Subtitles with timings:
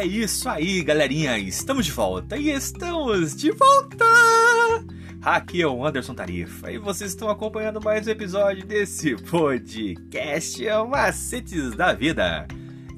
[0.00, 1.38] É isso aí, galerinha.
[1.38, 4.06] Estamos de volta e estamos de volta.
[5.20, 11.76] Aqui é o Anderson Tarifa e vocês estão acompanhando mais um episódio desse podcast Macetes
[11.76, 12.48] da Vida.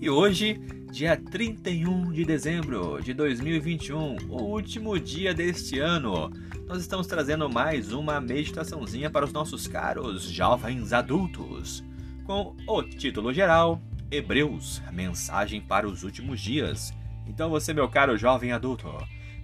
[0.00, 0.60] E hoje,
[0.92, 6.30] dia 31 de dezembro de 2021, o último dia deste ano,
[6.68, 11.82] nós estamos trazendo mais uma meditaçãozinha para os nossos caros jovens adultos,
[12.24, 16.92] com o título geral Hebreus, mensagem para os últimos dias.
[17.26, 18.88] Então você, meu caro jovem adulto,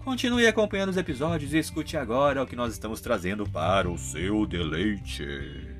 [0.04, 4.46] continue acompanhando os episódios e escute agora o que nós estamos trazendo para o seu
[4.46, 5.77] deleite.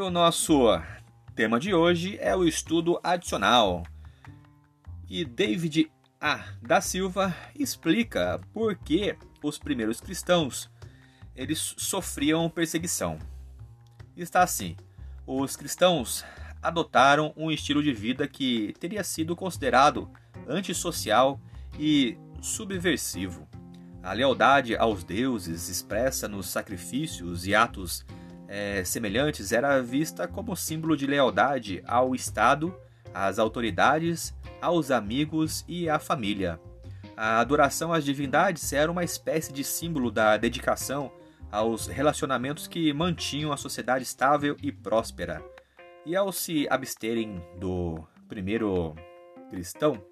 [0.00, 0.80] O nosso
[1.34, 3.82] tema de hoje é o estudo adicional.
[5.08, 6.44] E David A.
[6.62, 10.70] da Silva explica por que os primeiros cristãos
[11.36, 13.18] eles sofriam perseguição.
[14.16, 14.74] Está assim:
[15.26, 16.24] os cristãos
[16.62, 20.10] adotaram um estilo de vida que teria sido considerado
[20.48, 21.38] antissocial
[21.78, 23.46] e subversivo.
[24.02, 28.04] A lealdade aos deuses expressa nos sacrifícios e atos
[28.50, 32.74] é, semelhantes era vista como símbolo de lealdade ao Estado,
[33.14, 36.60] às autoridades, aos amigos e à família.
[37.16, 41.12] A adoração às divindades era uma espécie de símbolo da dedicação
[41.50, 45.40] aos relacionamentos que mantinham a sociedade estável e próspera.
[46.04, 48.96] E ao se absterem do primeiro
[49.48, 50.02] cristão,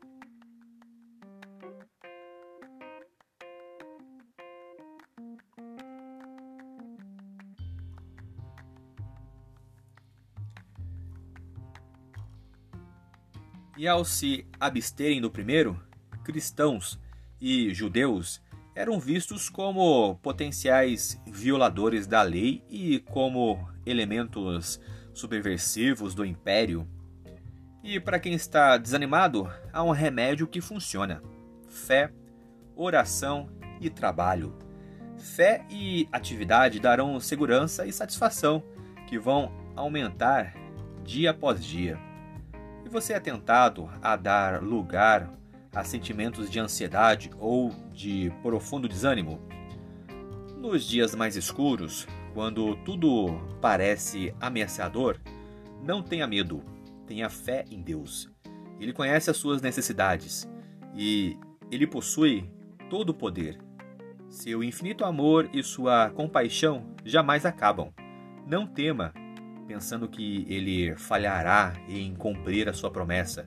[13.78, 15.80] E ao se absterem do primeiro,
[16.24, 16.98] cristãos
[17.40, 18.42] e judeus
[18.74, 24.80] eram vistos como potenciais violadores da lei e como elementos
[25.14, 26.88] subversivos do império.
[27.80, 31.22] E para quem está desanimado, há um remédio que funciona:
[31.68, 32.10] fé,
[32.74, 33.48] oração
[33.80, 34.58] e trabalho.
[35.16, 38.60] Fé e atividade darão segurança e satisfação
[39.06, 40.56] que vão aumentar
[41.04, 42.07] dia após dia.
[42.88, 45.30] E você é tentado a dar lugar
[45.74, 49.38] a sentimentos de ansiedade ou de profundo desânimo?
[50.56, 53.26] Nos dias mais escuros, quando tudo
[53.60, 55.20] parece ameaçador,
[55.84, 56.62] não tenha medo,
[57.06, 58.32] tenha fé em Deus.
[58.80, 60.48] Ele conhece as suas necessidades
[60.94, 61.36] e
[61.70, 62.50] ele possui
[62.88, 63.58] todo o poder.
[64.30, 67.92] Seu infinito amor e sua compaixão jamais acabam.
[68.46, 69.12] Não tema,
[69.68, 73.46] pensando que ele falhará em cumprir a sua promessa.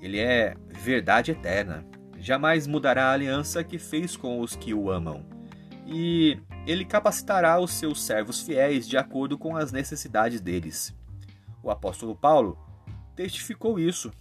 [0.00, 1.84] Ele é verdade eterna,
[2.18, 5.26] jamais mudará a aliança que fez com os que o amam.
[5.84, 10.96] E ele capacitará os seus servos fiéis de acordo com as necessidades deles.
[11.64, 12.56] O apóstolo Paulo
[13.16, 14.12] testificou isso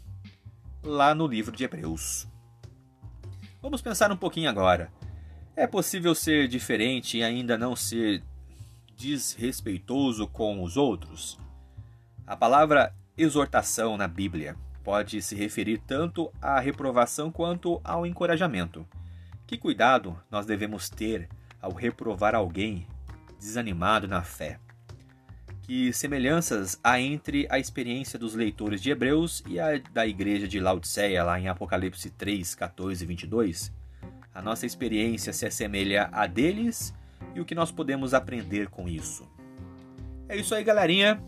[0.83, 2.27] lá no livro de Hebreus.
[3.61, 4.91] Vamos pensar um pouquinho agora.
[5.55, 8.23] É possível ser diferente e ainda não ser
[8.99, 11.39] desrespeitoso com os outros?
[12.27, 18.85] A palavra exortação na Bíblia pode se referir tanto à reprovação quanto ao encorajamento.
[19.47, 21.29] Que cuidado nós devemos ter
[21.61, 22.85] ao reprovar alguém
[23.39, 24.59] desanimado na fé?
[25.61, 30.59] Que semelhanças há entre a experiência dos leitores de Hebreus e a da igreja de
[30.59, 33.71] Laodiceia, lá em Apocalipse 3, 14 e 22?
[34.33, 36.93] A nossa experiência se assemelha a deles
[37.35, 39.27] e o que nós podemos aprender com isso.
[40.27, 41.21] É isso aí, galerinha.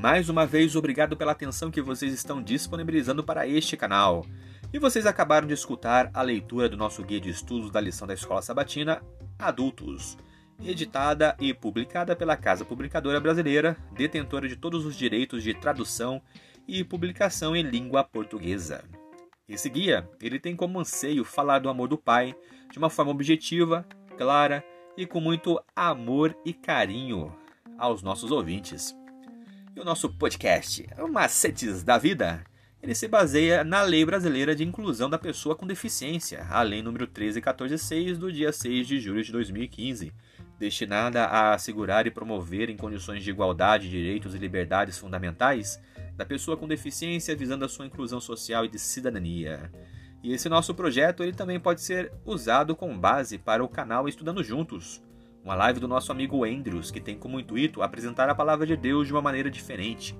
[0.00, 4.24] Mais uma vez, obrigado pela atenção que vocês estão disponibilizando para este canal.
[4.72, 8.14] E vocês acabaram de escutar a leitura do nosso guia de estudos da lição da
[8.14, 9.02] Escola Sabatina
[9.38, 10.18] Adultos,
[10.62, 16.20] editada e publicada pela Casa Publicadora Brasileira, detentora de todos os direitos de tradução
[16.66, 18.84] e publicação em língua portuguesa.
[19.48, 22.34] Esse guia, ele tem como anseio falar do amor do Pai
[22.70, 23.86] de uma forma objetiva,
[24.18, 24.62] clara
[24.98, 27.32] e com muito amor e carinho
[27.78, 28.96] aos nossos ouvintes.
[29.76, 32.42] E o nosso podcast, Macetes da Vida,
[32.82, 37.06] ele se baseia na Lei Brasileira de Inclusão da Pessoa com Deficiência, a Lei número
[37.06, 40.12] 13146 do dia 6 de julho de 2015,
[40.58, 45.80] destinada a assegurar e promover em condições de igualdade, direitos e liberdades fundamentais
[46.16, 49.70] da pessoa com deficiência, visando a sua inclusão social e de cidadania.
[50.22, 54.42] E esse nosso projeto ele também pode ser usado como base para o canal Estudando
[54.42, 55.02] Juntos,
[55.44, 59.06] uma live do nosso amigo Andrews, que tem como intuito apresentar a palavra de Deus
[59.06, 60.18] de uma maneira diferente.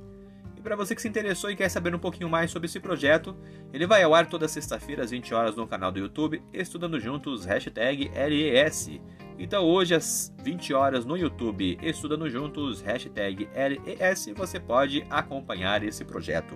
[0.56, 3.36] E para você que se interessou e quer saber um pouquinho mais sobre esse projeto,
[3.72, 7.44] ele vai ao ar toda sexta-feira às 20 horas no canal do YouTube Estudando Juntos,
[7.44, 9.00] hashtag LES.
[9.38, 16.04] Então hoje às 20 horas no YouTube Estudando Juntos, hashtag LES, você pode acompanhar esse
[16.04, 16.54] projeto.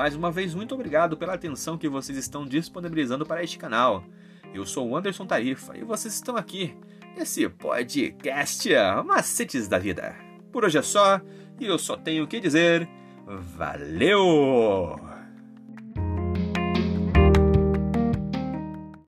[0.00, 4.02] Mais uma vez, muito obrigado pela atenção que vocês estão disponibilizando para este canal.
[4.54, 6.74] Eu sou o Anderson Tarifa e vocês estão aqui
[7.14, 8.66] nesse podcast
[9.04, 10.16] Macetes da Vida.
[10.50, 11.20] Por hoje é só
[11.60, 12.88] e eu só tenho que dizer:
[13.26, 15.09] valeu!